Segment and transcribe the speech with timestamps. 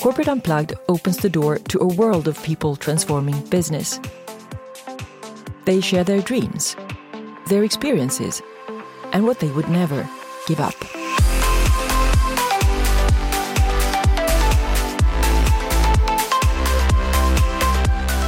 [0.00, 4.00] Corporate Unplugged opens the door to a world of people transforming business.
[5.64, 6.76] They share their dreams,
[7.48, 8.42] their experiences,
[9.12, 10.08] and what they would never
[10.46, 10.74] give up.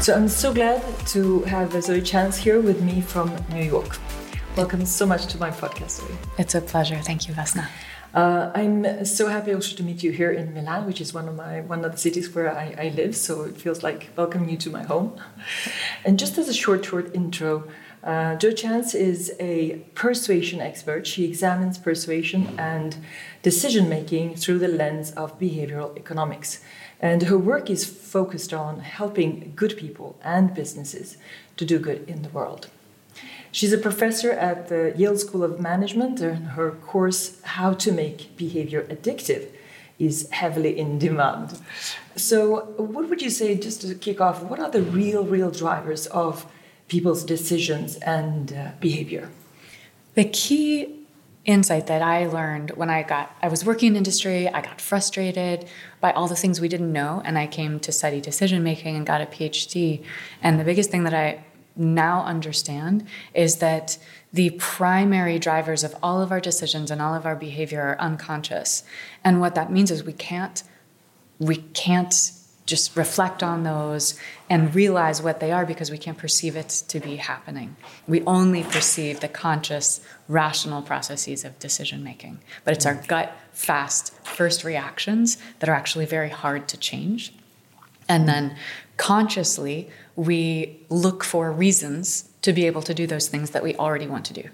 [0.03, 3.99] So I'm so glad to have Zoe Chance here with me from New York.
[4.55, 6.03] Welcome so much to my podcast.
[6.37, 6.97] It's a pleasure.
[6.97, 7.69] Thank you, Vesna.
[8.13, 11.37] Uh, I'm so happy also to meet you here in Milan, which is one of
[11.37, 13.17] my one of the cities where I, I live.
[13.17, 15.19] So it feels like welcoming you to my home.
[16.05, 17.67] And just as a short, short intro,
[18.05, 21.07] uh, Zoe Chance is a persuasion expert.
[21.07, 22.99] She examines persuasion and
[23.41, 26.61] decision making through the lens of behavioral economics.
[27.01, 31.17] And her work is focused on helping good people and businesses
[31.57, 32.69] to do good in the world.
[33.53, 38.35] She's a professor at the Yale School of Management, and her course, How to Make
[38.35, 39.49] Behavior Addictive,
[39.99, 41.61] is heavily in demand.
[42.17, 46.07] So, what would you say, just to kick off, what are the real, real drivers
[46.07, 46.47] of
[46.89, 49.31] people's decisions and uh, behavior?
[50.15, 51.03] The key
[51.45, 55.67] insight that I learned when I got I was working in industry, I got frustrated
[56.01, 59.05] by all the things we didn't know and I came to study decision making and
[59.05, 60.05] got a PhD.
[60.41, 61.45] And the biggest thing that I
[61.77, 63.99] now understand is that
[64.33, 68.83] the primary drivers of all of our decisions and all of our behavior are unconscious.
[69.25, 70.63] And what that means is we can't
[71.39, 72.15] we can't
[72.65, 77.01] just reflect on those and realize what they are because we can't perceive it to
[77.01, 77.77] be happening.
[78.07, 82.39] We only perceive the conscious, rational processes of decision making.
[82.65, 83.07] But it's our mm.
[83.09, 87.35] gut, fast, first reactions that are actually very hard to change.
[88.13, 88.57] And then
[88.99, 94.07] consciously, we look for reasons to be able to do those things that we already
[94.07, 94.45] want to do.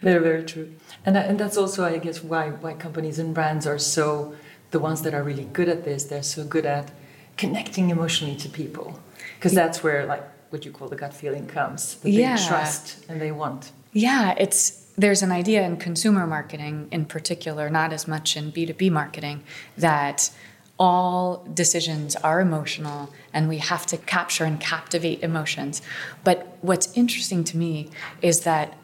[0.00, 0.72] Very, very true.
[1.04, 4.36] And, and that's also, I guess, why, why companies and brands are so,
[4.70, 6.92] the ones that are really good at this, they're so good at
[7.36, 9.00] connecting emotionally to people.
[9.36, 12.36] Because that's where, like, what you call the gut feeling comes, that yeah.
[12.36, 13.72] they trust and they want.
[13.92, 18.92] Yeah, it's there's an idea in consumer marketing in particular, not as much in B2B
[18.92, 19.42] marketing,
[19.76, 20.30] that
[20.78, 25.82] all decisions are emotional and we have to capture and captivate emotions.
[26.24, 27.90] But what's interesting to me
[28.22, 28.76] is that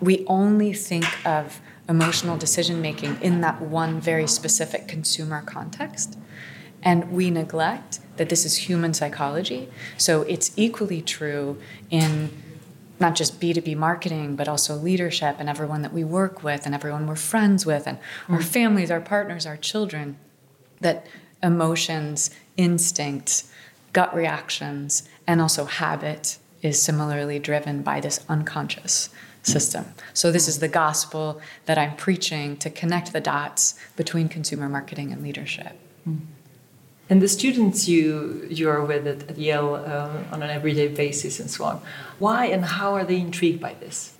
[0.00, 6.18] we only think of emotional decision making in that one very specific consumer context.
[6.82, 9.68] And we neglect that this is human psychology.
[9.96, 11.58] So it's equally true
[11.90, 12.30] in
[13.00, 17.06] not just B2B marketing, but also leadership and everyone that we work with and everyone
[17.06, 18.34] we're friends with and mm.
[18.34, 20.16] our families, our partners, our children.
[20.80, 21.06] That
[21.44, 23.52] emotions, instincts,
[23.92, 29.10] gut reactions, and also habit is similarly driven by this unconscious
[29.42, 29.84] system.
[30.14, 35.12] So, this is the gospel that I'm preaching to connect the dots between consumer marketing
[35.12, 35.78] and leadership.
[37.10, 41.50] And the students you you're with at, at Yale uh, on an everyday basis and
[41.50, 41.82] so on,
[42.18, 44.14] why and how are they intrigued by this?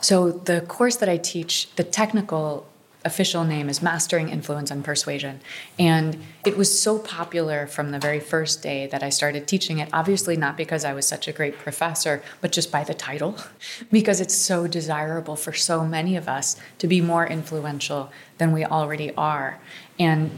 [0.00, 2.66] So the course that I teach, the technical
[3.04, 5.40] official name is Mastering Influence and Persuasion.
[5.78, 9.90] And it was so popular from the very first day that I started teaching it.
[9.92, 13.36] Obviously, not because I was such a great professor, but just by the title,
[13.90, 18.64] because it's so desirable for so many of us to be more influential than we
[18.64, 19.60] already are.
[19.98, 20.30] And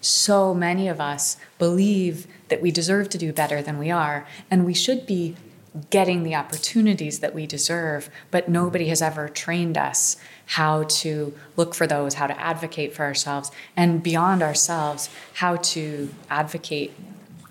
[0.00, 4.64] so many of us believe that we deserve to do better than we are, and
[4.64, 5.36] we should be
[5.90, 10.16] getting the opportunities that we deserve, but nobody has ever trained us
[10.48, 16.08] how to look for those, how to advocate for ourselves, and beyond ourselves, how to
[16.30, 16.92] advocate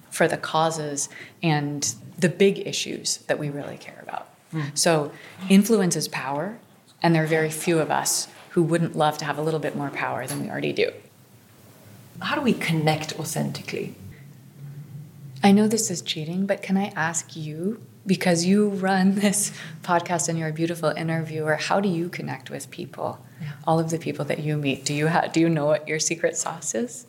[0.09, 1.07] for the causes
[1.43, 4.27] and the big issues that we really care about.
[4.51, 4.75] Mm.
[4.75, 5.11] So,
[5.47, 6.57] influence is power,
[7.03, 9.75] and there are very few of us who wouldn't love to have a little bit
[9.75, 10.91] more power than we already do.
[12.19, 13.93] How do we connect authentically?
[15.43, 19.51] I know this is cheating, but can I ask you because you run this
[19.83, 23.51] podcast and you're a beautiful interviewer how do you connect with people yeah.
[23.67, 25.99] all of the people that you meet do you ha- do you know what your
[25.99, 27.05] secret sauce is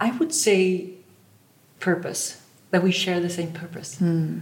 [0.00, 0.90] i would say
[1.78, 4.40] purpose that we share the same purpose mm.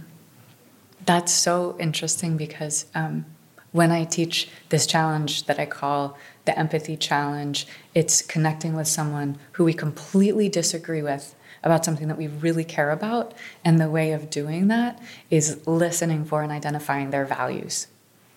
[1.05, 3.25] that's so interesting because um,
[3.71, 9.37] when i teach this challenge that i call the empathy challenge it's connecting with someone
[9.53, 13.33] who we completely disagree with about something that we really care about.
[13.63, 14.99] And the way of doing that
[15.29, 17.87] is listening for and identifying their values.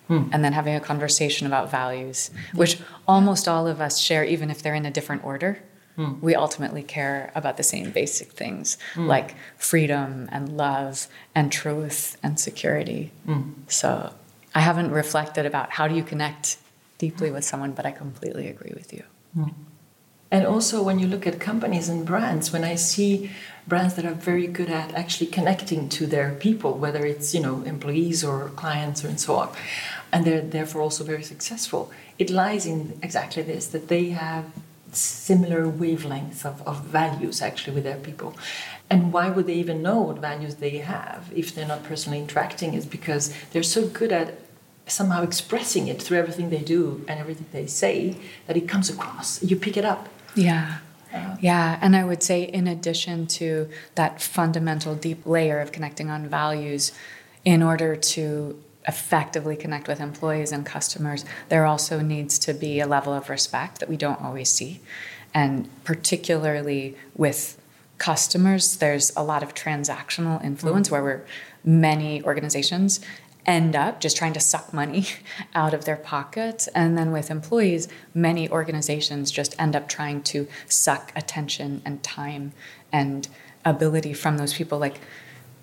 [0.07, 0.29] Hmm.
[0.31, 4.61] And then having a conversation about values, which almost all of us share, even if
[4.61, 5.59] they're in a different order.
[5.95, 6.19] Hmm.
[6.21, 9.07] We ultimately care about the same basic things hmm.
[9.07, 13.11] like freedom and love and truth and security.
[13.25, 13.53] Hmm.
[13.67, 14.13] So
[14.53, 16.57] I haven't reflected about how do you connect
[16.97, 19.03] deeply with someone, but I completely agree with you.
[20.31, 23.31] And also, when you look at companies and brands, when I see
[23.67, 27.61] brands that are very good at actually connecting to their people, whether it's you know
[27.63, 29.49] employees or clients or and so on,
[30.11, 34.45] and they're therefore also very successful, it lies in exactly this that they have
[34.91, 38.33] similar wavelengths of, of values actually with their people.
[38.89, 42.73] And why would they even know what values they have if they're not personally interacting?
[42.73, 44.39] Is because they're so good at
[44.87, 48.15] somehow expressing it through everything they do and everything they say
[48.47, 49.41] that it comes across.
[49.43, 50.09] You pick it up.
[50.35, 50.79] Yeah.
[51.13, 56.09] Uh, yeah, and I would say, in addition to that fundamental deep layer of connecting
[56.09, 56.91] on values,
[57.45, 62.87] in order to effectively connect with employees and customers, there also needs to be a
[62.87, 64.81] level of respect that we don't always see.
[65.33, 67.61] And particularly with
[67.97, 71.03] customers, there's a lot of transactional influence mm-hmm.
[71.03, 71.25] where
[71.63, 72.99] many organizations
[73.45, 75.05] end up just trying to suck money
[75.55, 76.67] out of their pockets.
[76.67, 82.53] And then with employees, many organizations just end up trying to suck attention and time
[82.91, 83.27] and
[83.63, 84.79] ability from those people.
[84.79, 84.99] Like,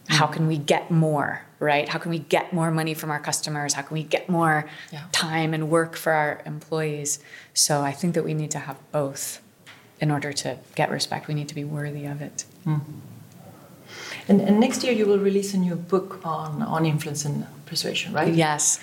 [0.08, 1.88] how can we get more, right?
[1.88, 3.75] How can we get more money from our customers?
[3.75, 5.05] How can we get more yeah.
[5.12, 7.20] time and work for our employees?
[7.55, 9.40] So I think that we need to have both
[10.00, 11.29] in order to get respect.
[11.29, 12.44] We need to be worthy of it.
[12.67, 12.81] Mm.
[14.29, 18.12] And, and, next year you will release a new book on, on influence and persuasion,
[18.12, 18.34] right?
[18.34, 18.78] Yes.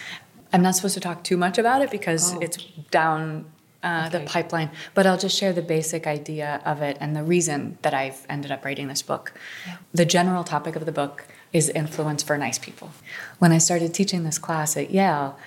[0.52, 2.40] I'm not supposed to talk too much about it because oh.
[2.40, 2.58] it's
[2.90, 3.46] down
[3.84, 4.18] uh, okay.
[4.18, 7.94] the pipeline, but I'll just share the basic idea of it and the reason that
[7.94, 9.32] I've ended up writing this book.
[9.68, 9.78] Yeah.
[9.94, 12.90] The general topic of the book is influence for nice people.
[13.38, 15.38] When I started teaching this class at Yale,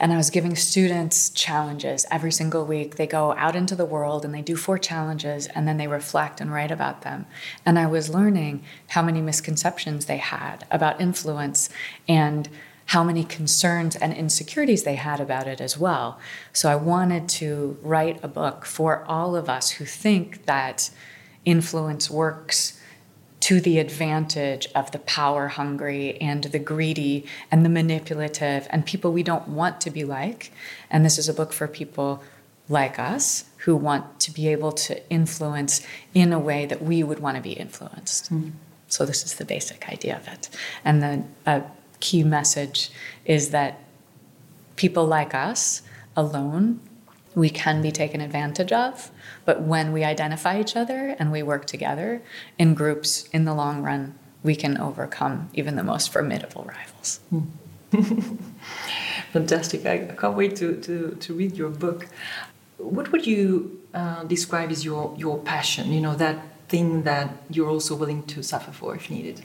[0.00, 2.96] and I was giving students challenges every single week.
[2.96, 6.40] They go out into the world and they do four challenges and then they reflect
[6.40, 7.26] and write about them.
[7.66, 11.68] And I was learning how many misconceptions they had about influence
[12.08, 12.48] and
[12.86, 16.18] how many concerns and insecurities they had about it as well.
[16.54, 20.90] So I wanted to write a book for all of us who think that
[21.44, 22.79] influence works
[23.50, 29.10] to the advantage of the power hungry and the greedy and the manipulative and people
[29.10, 30.52] we don't want to be like.
[30.88, 32.22] And this is a book for people
[32.68, 37.18] like us who want to be able to influence in a way that we would
[37.18, 38.32] want to be influenced.
[38.32, 38.52] Mm.
[38.86, 40.48] So, this is the basic idea of it.
[40.84, 41.62] And the uh,
[41.98, 42.92] key message
[43.24, 43.80] is that
[44.76, 45.82] people like us
[46.16, 46.78] alone
[47.34, 49.10] we can be taken advantage of.
[49.44, 52.22] But when we identify each other and we work together
[52.58, 57.20] in groups in the long run, we can overcome even the most formidable rivals.
[59.32, 59.86] Fantastic.
[59.86, 62.08] I can't wait to, to, to read your book.
[62.78, 65.92] What would you uh, describe as your, your passion?
[65.92, 66.38] You know, that
[66.68, 69.42] thing that you're also willing to suffer for if needed?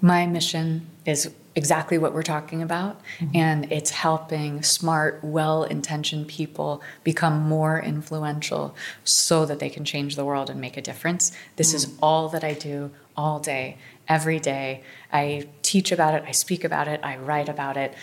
[0.00, 3.00] My mission is exactly what we're talking about.
[3.18, 3.36] Mm-hmm.
[3.36, 10.16] And it's helping smart, well intentioned people become more influential so that they can change
[10.16, 11.32] the world and make a difference.
[11.56, 11.76] This mm-hmm.
[11.76, 11.98] is mm.
[12.02, 13.76] all that I do all day,
[14.08, 14.82] every day.
[15.12, 17.94] I teach about it, I speak about it, I write about it,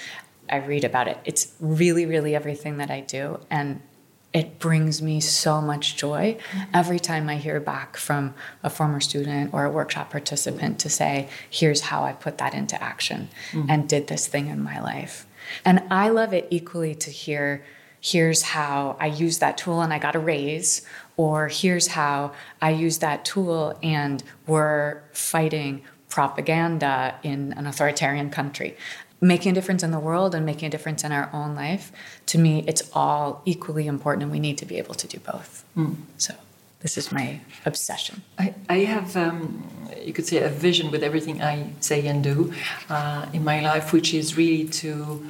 [0.50, 1.18] I read about it.
[1.25, 3.40] It's really, really everything that I do.
[3.50, 3.81] And
[4.31, 6.37] it brings me so much joy
[6.73, 11.29] every time I hear back from a former student or a workshop participant to say,
[11.49, 13.69] here's how I put that into action mm-hmm.
[13.69, 15.25] and did this thing in my life.
[15.65, 17.65] And I love it equally to hear,
[17.99, 20.86] here's how I used that tool and I got a raise,
[21.17, 28.77] or here's how I used that tool and we're fighting propaganda in an authoritarian country
[29.21, 31.91] making a difference in the world and making a difference in our own life,
[32.27, 35.65] to me, it's all equally important, and we need to be able to do both.
[35.75, 35.95] Mm.
[36.17, 36.33] So,
[36.81, 38.21] this is my obsession.
[38.38, 39.67] I, I have, um,
[40.01, 42.53] you could say, a vision with everything I say and do
[42.89, 45.25] uh, in my life, which is really to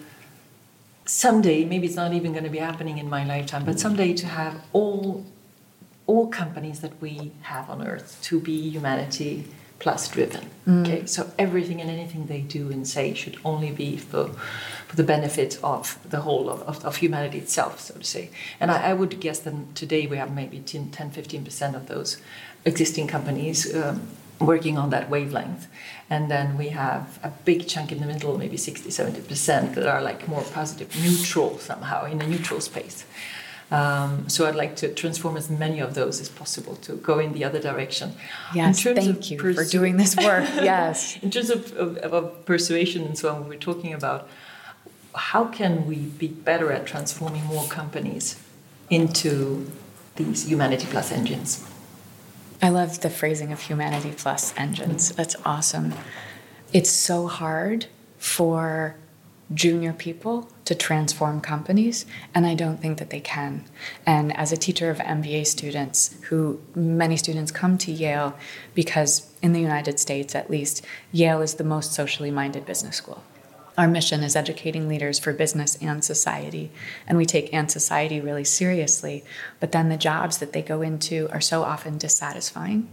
[1.05, 4.27] someday, maybe it's not even going to be happening in my lifetime, but someday to
[4.27, 5.25] have all
[6.05, 9.45] all companies that we have on earth to be humanity
[9.79, 10.49] plus driven.
[10.67, 10.81] Mm.
[10.81, 14.29] Okay, so everything and anything they do and say should only be for,
[14.87, 18.29] for the benefit of the whole of, of, of humanity itself, so to say.
[18.59, 22.17] And I, I, would guess that today we have maybe 10, 15% of those
[22.65, 24.07] existing companies um,
[24.39, 25.67] working on that wavelength.
[26.09, 30.01] And then we have a big chunk in the middle, maybe 60, 70% that are
[30.01, 33.05] like more positive, neutral somehow, in a neutral space.
[33.71, 37.33] Um, so I'd like to transform as many of those as possible to go in
[37.33, 38.13] the other direction.
[38.53, 40.47] Yes, thank you persu- for doing this work.
[40.55, 41.17] Yes.
[41.21, 44.27] in terms of, of, of, persuasion and so on, we are talking about
[45.15, 48.39] how can we be better at transforming more companies
[48.89, 49.71] into
[50.15, 51.63] these humanity plus engines.
[52.61, 55.11] I love the phrasing of humanity plus engines.
[55.11, 55.93] That's awesome.
[56.73, 57.85] It's so hard
[58.17, 58.95] for
[59.53, 63.65] junior people to transform companies, and I don't think that they can.
[64.05, 68.37] And as a teacher of MBA students, who many students come to Yale
[68.75, 73.23] because, in the United States at least, Yale is the most socially minded business school.
[73.79, 76.69] Our mission is educating leaders for business and society,
[77.07, 79.23] and we take and society really seriously.
[79.61, 82.89] But then the jobs that they go into are so often dissatisfying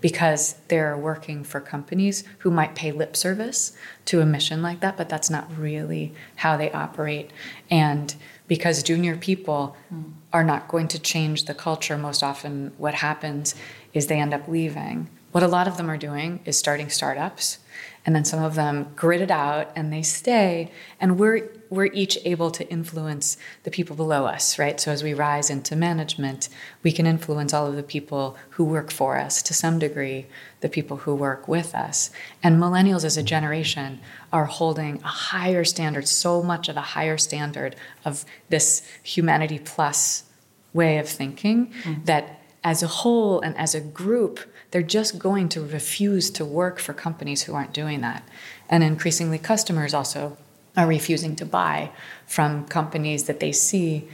[0.00, 4.96] because they're working for companies who might pay lip service to a mission like that,
[4.96, 7.30] but that's not really how they operate.
[7.70, 8.14] And
[8.48, 10.10] because junior people mm.
[10.32, 13.54] are not going to change the culture, most often what happens
[13.92, 15.10] is they end up leaving.
[15.32, 17.58] What a lot of them are doing is starting startups
[18.06, 22.18] and then some of them grit it out and they stay and we're we're each
[22.24, 26.48] able to influence the people below us right so as we rise into management
[26.82, 30.26] we can influence all of the people who work for us to some degree
[30.60, 32.10] the people who work with us
[32.42, 34.00] and millennials as a generation
[34.32, 40.24] are holding a higher standard so much of a higher standard of this humanity plus
[40.72, 42.04] way of thinking mm-hmm.
[42.04, 46.78] that as a whole and as a group they're just going to refuse to work
[46.78, 48.22] for companies who aren't doing that.
[48.68, 50.36] And increasingly, customers also
[50.76, 51.90] are refusing to buy
[52.26, 54.08] from companies that they see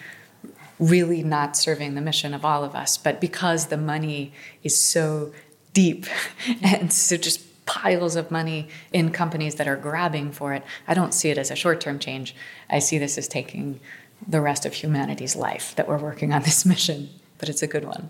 [0.79, 2.97] really not serving the mission of all of us.
[2.97, 4.33] But because the money
[4.63, 5.33] is so
[5.73, 6.07] deep
[6.63, 11.13] and so just piles of money in companies that are grabbing for it, I don't
[11.13, 12.35] see it as a short term change.
[12.71, 13.81] I see this as taking
[14.27, 17.85] the rest of humanity's life that we're working on this mission, but it's a good
[17.85, 18.09] one.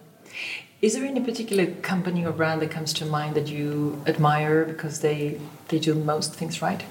[0.82, 5.00] Is there any particular company or brand that comes to mind that you admire because
[5.00, 6.82] they they do most things right?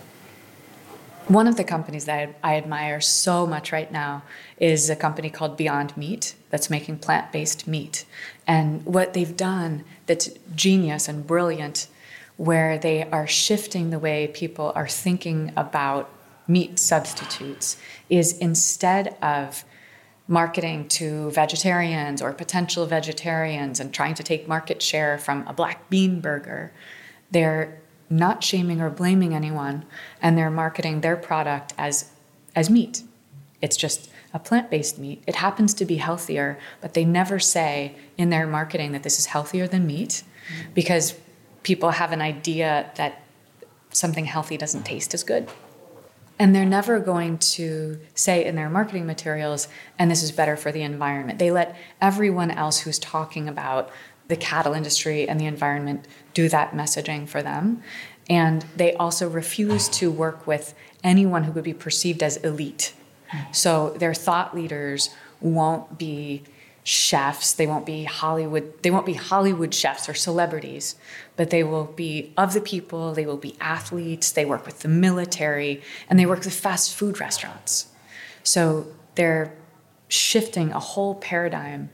[1.28, 4.24] One of the companies that I, admire so much right now
[4.60, 8.06] is a company called Beyond Meat that's making plant based meat.
[8.46, 11.88] And what they've done that's genius and brilliant,
[12.38, 16.12] where they are shifting the way people are thinking about
[16.48, 17.78] meat substitutes,
[18.08, 19.64] is instead of
[20.28, 25.90] marketing to vegetarians or potential vegetarians and trying to take market share from a black
[25.90, 26.72] bean burger.
[27.32, 27.80] They're
[28.10, 29.86] not shaming or blaming anyone
[30.22, 32.12] and they're marketing their product as
[32.56, 33.04] as meat.
[33.62, 35.24] It's just a plant-based meat.
[35.28, 39.28] It happens to be healthier, but they never say in their marketing that this is
[39.28, 40.24] healthier than meat
[40.74, 41.18] because
[41.64, 43.24] people have an idea that
[43.92, 45.50] something healthy doesn't taste as good.
[46.38, 50.72] And they're never going to say in their marketing materials, and this is better for
[50.72, 51.40] the environment.
[51.40, 53.90] They let everyone else who's talking about
[54.28, 57.82] the cattle industry and the environment do that messaging for them.
[58.30, 60.74] And they also refuse to work with
[61.04, 62.94] anyone who would be perceived as elite.
[63.30, 63.52] Hmm.
[63.52, 66.44] So their thought leaders won't be
[66.86, 70.96] chefs, they won't be Hollywood, they won't be Hollywood chefs or celebrities,
[71.36, 74.88] but they will be of the people, they will be athletes, they work with the
[74.88, 77.88] military, and they work with fast food restaurants.
[78.44, 79.52] So they're
[80.08, 81.90] shifting a whole paradigm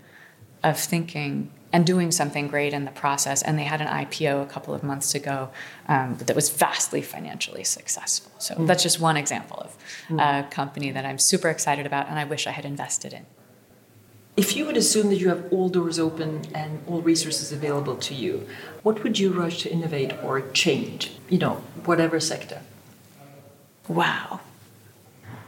[0.61, 3.41] of thinking and doing something great in the process.
[3.41, 5.51] And they had an IPO a couple of months ago
[5.87, 8.29] um, that was vastly financially successful.
[8.39, 8.67] So mm.
[8.67, 9.77] that's just one example of
[10.09, 10.19] mm.
[10.19, 13.25] a company that I'm super excited about and I wish I had invested in.
[14.37, 18.13] If you would assume that you have all doors open and all resources available to
[18.13, 18.47] you,
[18.81, 21.11] what would you rush to innovate or change?
[21.29, 22.61] You know, whatever sector.
[23.87, 24.39] Wow.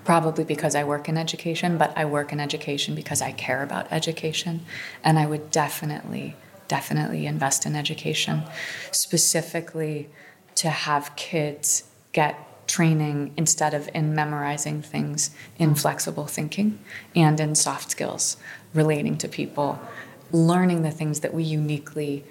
[0.03, 3.89] Probably because I work in education, but I work in education because I care about
[3.89, 4.65] education.
[5.01, 6.35] And I would definitely,
[6.67, 8.43] definitely invest in education,
[8.91, 10.09] specifically
[10.55, 12.37] to have kids get
[12.73, 16.79] training instead of in memorizing things in flexible thinking
[17.15, 18.35] and in soft skills
[18.73, 19.79] relating to people,
[20.31, 22.23] learning the things that we uniquely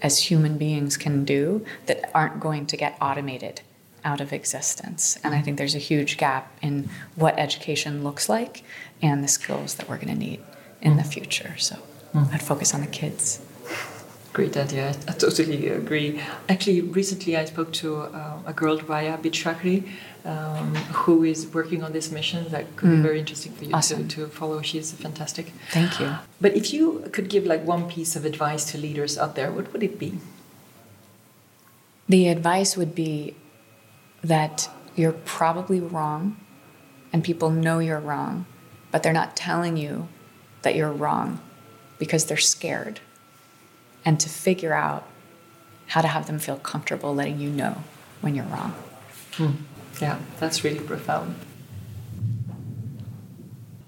[0.00, 3.60] as human beings can do that aren't going to get automated
[4.06, 5.18] out of existence.
[5.22, 8.64] And I think there's a huge gap in what education looks like
[9.02, 10.40] and the skills that we're going to need
[10.80, 11.58] in the future.
[11.58, 11.76] So
[12.14, 12.32] mm.
[12.32, 13.43] I'd focus on the kids.
[14.34, 14.92] Great idea.
[15.06, 16.20] I totally agree.
[16.48, 19.88] Actually, recently I spoke to uh, a girl, Raya Bichakri,
[20.24, 20.74] um,
[21.04, 22.96] who is working on this mission that could mm.
[22.96, 24.08] be very interesting for you awesome.
[24.08, 24.60] to, to follow.
[24.60, 25.52] She's fantastic.
[25.70, 26.16] Thank you.
[26.40, 29.72] But if you could give like one piece of advice to leaders out there, what
[29.72, 30.18] would it be?
[32.08, 33.36] The advice would be
[34.20, 36.36] that you're probably wrong
[37.12, 38.46] and people know you're wrong,
[38.90, 40.08] but they're not telling you
[40.62, 41.40] that you're wrong
[42.00, 42.98] because they're scared
[44.04, 45.06] and to figure out
[45.86, 47.82] how to have them feel comfortable letting you know
[48.20, 48.74] when you're wrong.
[49.32, 49.50] Hmm.
[50.00, 51.36] Yeah, that's really profound.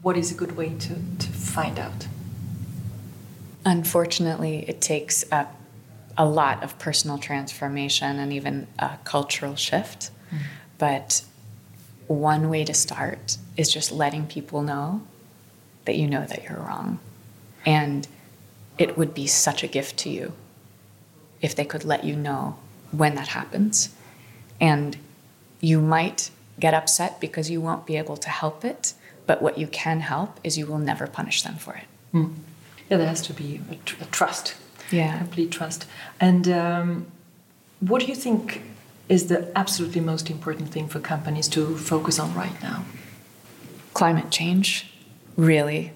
[0.03, 2.07] What is a good way to, to find out?
[3.65, 5.49] Unfortunately, it takes a,
[6.17, 10.11] a lot of personal transformation and even a cultural shift.
[10.31, 10.39] Mm.
[10.79, 11.25] But
[12.07, 15.03] one way to start is just letting people know
[15.87, 17.01] that you know that you're wrong.
[17.65, 18.07] And
[18.79, 20.33] it would be such a gift to you
[21.41, 22.59] if they could let you know
[22.91, 23.95] when that happens.
[24.61, 24.97] And
[25.61, 28.95] you might get upset because you won't be able to help it,
[29.27, 31.85] but what you can help is you will never punish them for it.
[32.15, 32.35] Mm.
[32.89, 34.55] Yeah, there has to be a, tr- a trust.
[34.91, 35.19] Yeah.
[35.19, 35.87] Complete trust.
[36.21, 37.07] And um,
[37.81, 38.63] what do you think
[39.09, 42.85] is the absolutely most important thing for companies to focus on right now?
[43.95, 44.93] Climate change,
[45.37, 45.93] really.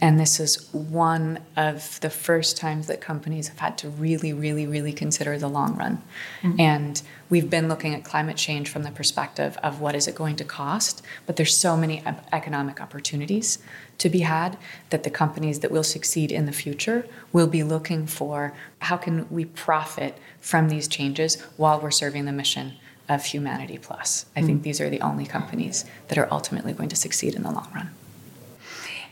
[0.00, 4.66] And this is one of the first times that companies have had to really, really,
[4.66, 6.02] really consider the long run.
[6.42, 6.60] Mm-hmm.
[6.60, 10.36] And we've been looking at climate change from the perspective of what is it going
[10.36, 13.58] to cost, but there's so many economic opportunities
[13.98, 14.58] to be had
[14.90, 19.26] that the companies that will succeed in the future will be looking for how can
[19.30, 22.74] we profit from these changes while we're serving the mission
[23.08, 24.26] of humanity plus.
[24.34, 24.46] I mm-hmm.
[24.46, 27.70] think these are the only companies that are ultimately going to succeed in the long
[27.74, 27.90] run.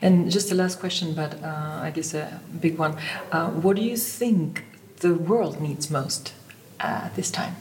[0.02, 2.96] And just the last question, but uh, I guess a big one.
[3.32, 4.64] Uh, what do you think
[5.00, 6.32] the world needs most
[6.80, 7.56] uh, this time?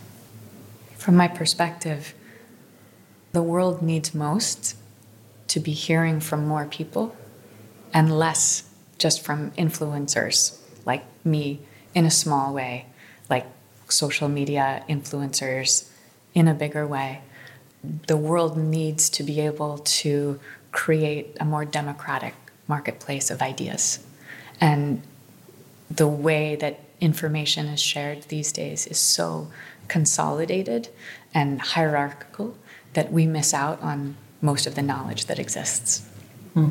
[0.98, 2.14] From my perspective,
[3.32, 4.76] the world needs most
[5.48, 7.16] to be hearing from more people
[7.94, 11.60] and less just from influencers like me
[11.94, 12.86] in a small way,
[13.30, 13.46] like
[13.90, 15.90] social media influencers
[16.34, 17.22] in a bigger way.
[18.08, 20.40] The world needs to be able to
[20.74, 22.34] create a more democratic
[22.68, 24.00] marketplace of ideas.
[24.60, 25.02] And
[25.90, 29.48] the way that information is shared these days is so
[29.88, 30.90] consolidated
[31.34, 32.58] and hierarchical
[32.94, 36.08] that we miss out on most of the knowledge that exists.
[36.54, 36.70] Hmm.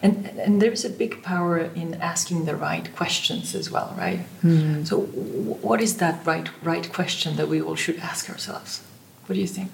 [0.00, 4.20] And, and there is a big power in asking the right questions as well, right?
[4.44, 4.86] Mm.
[4.86, 8.80] So, what is that right right question that we all should ask ourselves?
[9.26, 9.72] What do you think?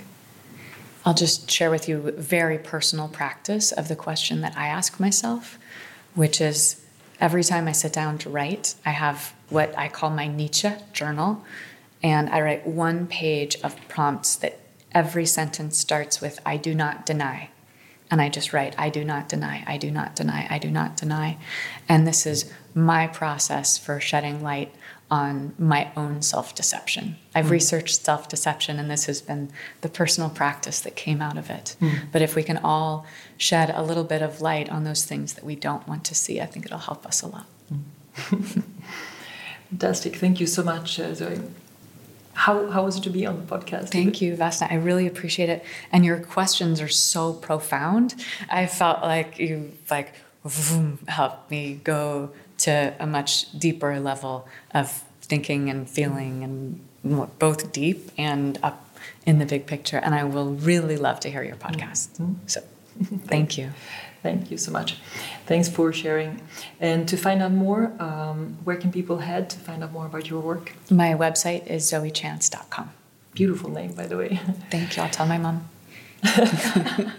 [1.05, 5.59] I'll just share with you very personal practice of the question that I ask myself,
[6.15, 6.83] which is
[7.21, 11.45] every time I sit down to write, I have what I call my Nietzsche journal,
[12.03, 14.61] and I write one page of prompts that
[14.93, 17.51] every sentence starts with I do not deny.
[18.11, 20.97] And I just write, I do not deny, I do not deny, I do not
[20.97, 21.37] deny.
[21.89, 24.75] And this is my process for shedding light
[25.11, 27.17] on my own self deception.
[27.35, 27.51] I've mm.
[27.51, 31.77] researched self deception, and this has been the personal practice that came out of it.
[31.81, 32.11] Mm.
[32.11, 33.07] But if we can all
[33.37, 36.41] shed a little bit of light on those things that we don't want to see,
[36.41, 37.47] I think it'll help us a lot.
[37.73, 38.63] Mm.
[39.71, 40.17] Fantastic.
[40.17, 41.41] Thank you so much, uh, Zoe.
[42.35, 43.91] How, how was it to be on the podcast?
[43.91, 44.71] Thank you, Vesna.
[44.71, 45.65] I really appreciate it.
[45.93, 48.17] And your questions are so profound.
[48.51, 50.15] I felt like you like
[51.09, 52.31] helped me go
[52.65, 58.79] to a much deeper level of thinking and feeling and both deep and up
[59.27, 59.99] in the big picture.
[59.99, 62.09] And I will really love to hear your podcast.
[62.19, 62.47] Mm-hmm.
[62.47, 62.61] So
[63.27, 63.71] thank you.
[64.25, 64.97] Thank you so much.
[65.45, 66.41] Thanks for sharing.
[66.81, 70.31] And to find out more, um, where can people head to find out more about
[70.31, 70.73] your work?
[70.91, 72.91] My website is zoechance.com.
[73.35, 74.41] Beautiful name, by the way.
[74.71, 75.03] Thank you.
[75.03, 75.69] I'll tell my mom.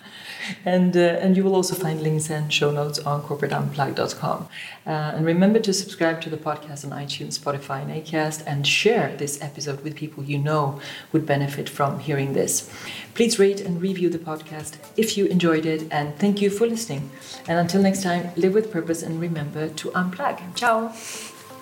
[0.65, 4.47] and uh, and you will also find links and show notes on corporateunplug.com.
[4.85, 9.15] Uh, and remember to subscribe to the podcast on iTunes, Spotify, and Acast, and share
[9.17, 10.79] this episode with people you know
[11.11, 12.69] would benefit from hearing this.
[13.13, 17.09] Please rate and review the podcast if you enjoyed it, and thank you for listening.
[17.47, 20.55] And until next time, live with purpose and remember to unplug.
[20.55, 20.93] Ciao.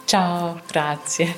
[0.05, 1.33] Ciao, grazie.